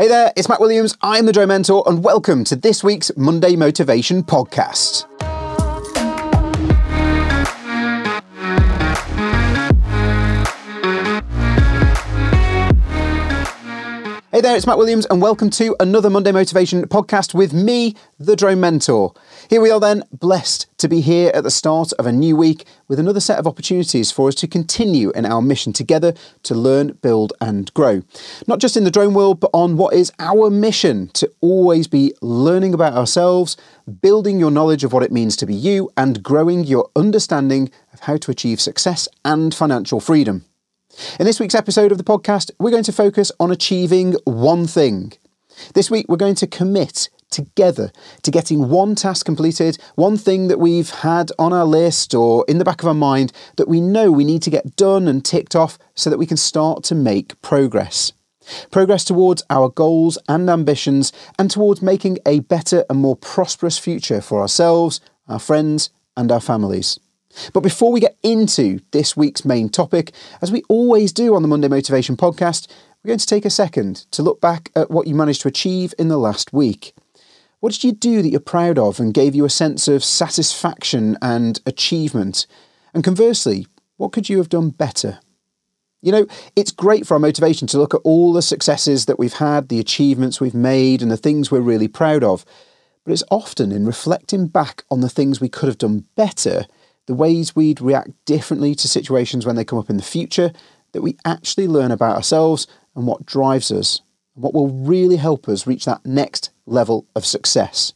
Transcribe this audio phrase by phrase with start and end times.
[0.00, 0.96] Hey there, it's Matt Williams.
[1.02, 5.04] I'm the Drone Mentor, and welcome to this week's Monday Motivation Podcast.
[14.40, 18.34] Hey there, it's Matt Williams, and welcome to another Monday Motivation podcast with me, the
[18.34, 19.12] Drone Mentor.
[19.50, 22.64] Here we are, then, blessed to be here at the start of a new week
[22.88, 26.92] with another set of opportunities for us to continue in our mission together to learn,
[27.02, 28.02] build, and grow.
[28.46, 32.14] Not just in the drone world, but on what is our mission to always be
[32.22, 33.58] learning about ourselves,
[34.00, 38.00] building your knowledge of what it means to be you, and growing your understanding of
[38.00, 40.46] how to achieve success and financial freedom.
[41.18, 45.12] In this week's episode of the podcast, we're going to focus on achieving one thing.
[45.74, 47.92] This week, we're going to commit together
[48.22, 52.58] to getting one task completed, one thing that we've had on our list or in
[52.58, 55.54] the back of our mind that we know we need to get done and ticked
[55.56, 58.12] off so that we can start to make progress.
[58.70, 64.20] Progress towards our goals and ambitions and towards making a better and more prosperous future
[64.20, 66.98] for ourselves, our friends, and our families.
[67.52, 71.48] But before we get into this week's main topic, as we always do on the
[71.48, 72.68] Monday Motivation podcast,
[73.02, 75.94] we're going to take a second to look back at what you managed to achieve
[75.98, 76.94] in the last week.
[77.60, 81.16] What did you do that you're proud of and gave you a sense of satisfaction
[81.22, 82.46] and achievement?
[82.94, 85.20] And conversely, what could you have done better?
[86.02, 89.34] You know, it's great for our motivation to look at all the successes that we've
[89.34, 92.46] had, the achievements we've made, and the things we're really proud of.
[93.04, 96.66] But it's often in reflecting back on the things we could have done better
[97.06, 100.52] the ways we'd react differently to situations when they come up in the future,
[100.92, 104.00] that we actually learn about ourselves and what drives us,
[104.34, 107.92] and what will really help us reach that next level of success.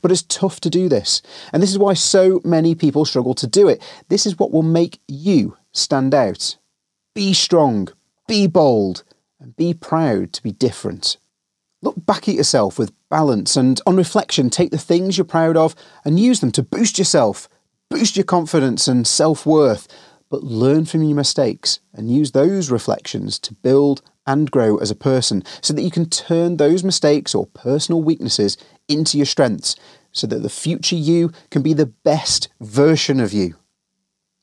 [0.00, 1.22] But it's tough to do this,
[1.52, 3.82] and this is why so many people struggle to do it.
[4.08, 6.56] This is what will make you stand out.
[7.14, 7.88] Be strong,
[8.28, 9.02] be bold,
[9.40, 11.16] and be proud to be different.
[11.82, 15.74] Look back at yourself with balance and on reflection, take the things you're proud of
[16.04, 17.48] and use them to boost yourself
[17.92, 19.86] boost your confidence and self worth,
[20.30, 24.96] but learn from your mistakes and use those reflections to build and grow as a
[24.96, 28.56] person so that you can turn those mistakes or personal weaknesses
[28.88, 29.76] into your strengths
[30.10, 33.56] so that the future you can be the best version of you.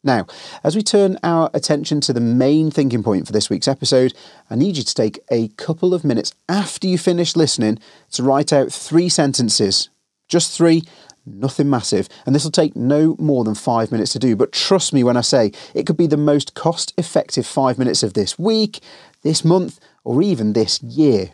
[0.04, 0.28] Now,
[0.64, 4.14] as we turn our attention to the main thinking point for this week's episode,
[4.52, 7.80] I need you to take a couple of minutes after you finish listening
[8.12, 9.90] to write out three sentences,
[10.28, 10.84] just three,
[11.30, 14.36] nothing massive, and this will take no more than five minutes to do.
[14.36, 18.04] But trust me when I say it could be the most cost effective five minutes
[18.04, 18.80] of this week,
[19.22, 21.32] this month, or even this year.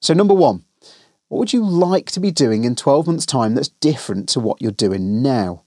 [0.00, 0.64] So, number one,
[1.28, 4.62] what would you like to be doing in 12 months' time that's different to what
[4.62, 5.62] you're doing now?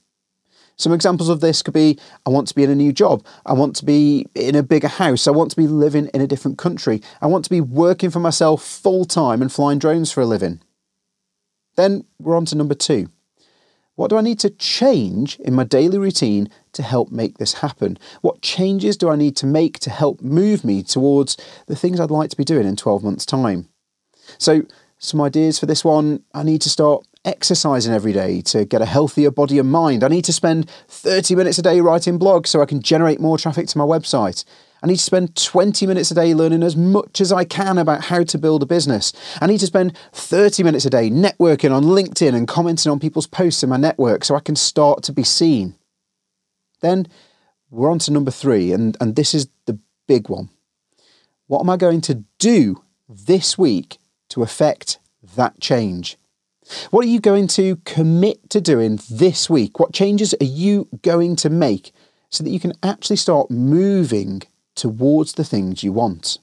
[0.76, 3.22] Some examples of this could be I want to be in a new job.
[3.44, 5.26] I want to be in a bigger house.
[5.28, 7.02] I want to be living in a different country.
[7.20, 10.62] I want to be working for myself full time and flying drones for a living.
[11.76, 13.10] Then we're on to number two.
[14.00, 17.98] What do I need to change in my daily routine to help make this happen?
[18.22, 22.10] What changes do I need to make to help move me towards the things I'd
[22.10, 23.68] like to be doing in 12 months' time?
[24.38, 24.62] So,
[24.96, 28.86] some ideas for this one I need to start exercising every day to get a
[28.86, 30.02] healthier body and mind.
[30.02, 33.36] I need to spend 30 minutes a day writing blogs so I can generate more
[33.36, 34.46] traffic to my website.
[34.82, 38.04] I need to spend 20 minutes a day learning as much as I can about
[38.04, 39.12] how to build a business.
[39.40, 43.26] I need to spend 30 minutes a day networking on LinkedIn and commenting on people's
[43.26, 45.74] posts in my network so I can start to be seen.
[46.80, 47.06] Then
[47.70, 50.48] we're on to number three, and, and this is the big one.
[51.46, 53.98] What am I going to do this week
[54.30, 54.98] to affect
[55.36, 56.16] that change?
[56.90, 59.78] What are you going to commit to doing this week?
[59.78, 61.92] What changes are you going to make
[62.30, 64.42] so that you can actually start moving
[64.74, 66.38] towards the things you want.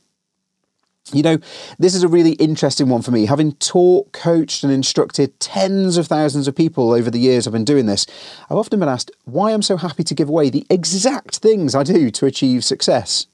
[1.14, 1.38] You know,
[1.80, 3.28] this is a really interesting one for me.
[3.28, 7.64] Having taught, coached, and instructed tens of thousands of people over the years I've been
[7.64, 8.06] doing this,
[8.50, 11.84] I've often been asked why I'm so happy to give away the exact things I
[11.84, 13.28] do to achieve success.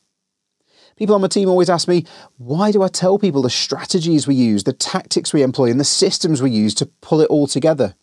[0.95, 2.05] People on my team always ask me,
[2.37, 5.85] why do I tell people the strategies we use, the tactics we employ, and the
[5.85, 7.95] systems we use to pull it all together?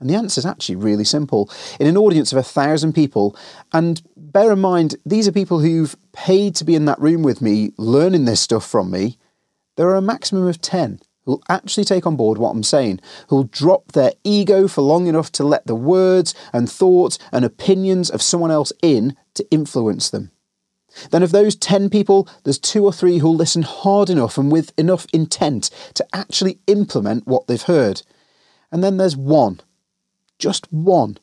[0.00, 1.50] And the answer is actually really simple.
[1.80, 3.36] In an audience of a thousand people,
[3.72, 7.42] and bear in mind, these are people who've paid to be in that room with
[7.42, 9.18] me, learning this stuff from me,
[9.76, 13.44] there are a maximum of 10 who'll actually take on board what I'm saying, who'll
[13.44, 18.22] drop their ego for long enough to let the words and thoughts and opinions of
[18.22, 20.30] someone else in to influence them.
[21.10, 24.72] Then, of those 10 people, there's two or three who'll listen hard enough and with
[24.78, 28.02] enough intent to actually implement what they've heard.
[28.72, 29.60] And then there's one
[30.38, 31.18] just one,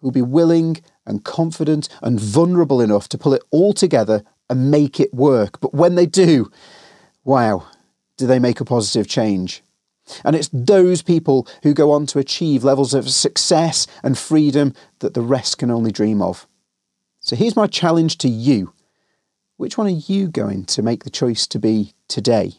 [0.00, 5.00] who'll be willing and confident and vulnerable enough to pull it all together and make
[5.00, 5.60] it work.
[5.60, 6.50] But when they do,
[7.24, 7.66] wow,
[8.16, 9.62] do they make a positive change.
[10.24, 15.14] And it's those people who go on to achieve levels of success and freedom that
[15.14, 16.46] the rest can only dream of.
[17.20, 18.72] So here's my challenge to you.
[19.56, 22.54] Which one are you going to make the choice to be today?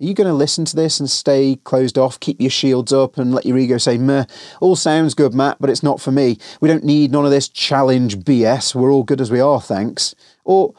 [0.00, 3.16] Are you going to listen to this and stay closed off, keep your shields up,
[3.16, 4.24] and let your ego say, meh,
[4.60, 6.36] all sounds good, Matt, but it's not for me.
[6.60, 8.74] We don't need none of this challenge BS.
[8.74, 10.16] We're all good as we are, thanks.
[10.44, 10.74] Or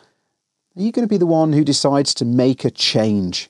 [0.75, 3.49] are you going to be the one who decides to make a change?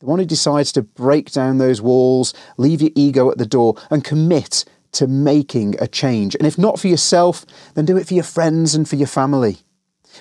[0.00, 3.76] The one who decides to break down those walls, leave your ego at the door,
[3.90, 6.34] and commit to making a change.
[6.34, 9.58] And if not for yourself, then do it for your friends and for your family.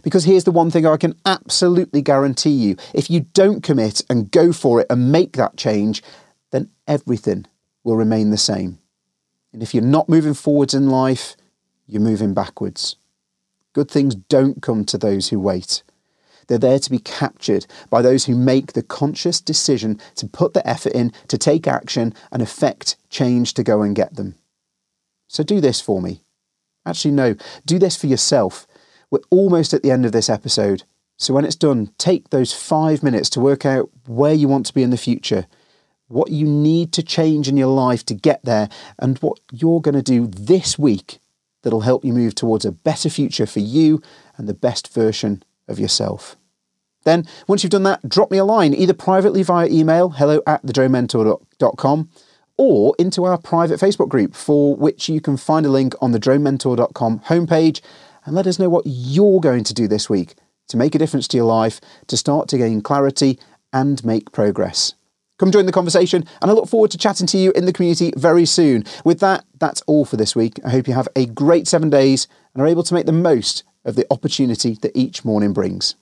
[0.03, 4.31] Because here's the one thing I can absolutely guarantee you if you don't commit and
[4.31, 6.03] go for it and make that change,
[6.51, 7.45] then everything
[7.83, 8.79] will remain the same.
[9.53, 11.35] And if you're not moving forwards in life,
[11.87, 12.97] you're moving backwards.
[13.73, 15.83] Good things don't come to those who wait.
[16.47, 20.67] They're there to be captured by those who make the conscious decision to put the
[20.67, 24.35] effort in, to take action, and effect change to go and get them.
[25.27, 26.21] So do this for me.
[26.85, 28.67] Actually, no, do this for yourself.
[29.09, 30.83] We're almost at the end of this episode.
[31.17, 34.73] So when it's done, take those five minutes to work out where you want to
[34.73, 35.47] be in the future,
[36.07, 38.69] what you need to change in your life to get there,
[38.99, 41.19] and what you're going to do this week
[41.61, 44.01] that'll help you move towards a better future for you
[44.37, 46.35] and the best version of yourself.
[47.05, 50.63] Then, once you've done that, drop me a line, either privately via email, hello at
[50.63, 52.09] thedronementor.com,
[52.57, 56.19] or into our private Facebook group, for which you can find a link on the
[56.19, 57.81] dronementor.com homepage
[58.25, 60.35] and let us know what you're going to do this week
[60.67, 63.39] to make a difference to your life, to start to gain clarity
[63.71, 64.93] and make progress.
[65.37, 68.13] Come join the conversation, and I look forward to chatting to you in the community
[68.15, 68.85] very soon.
[69.03, 70.59] With that, that's all for this week.
[70.65, 73.63] I hope you have a great seven days and are able to make the most
[73.83, 75.95] of the opportunity that each morning brings.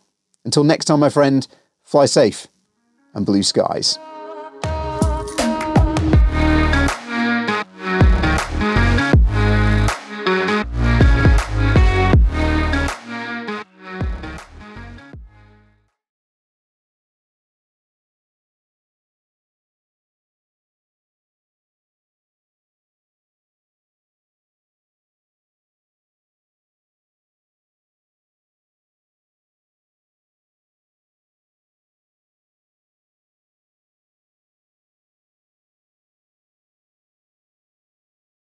[0.45, 1.47] Until next time, my friend,
[1.81, 2.47] fly safe
[3.15, 3.97] and blue skies.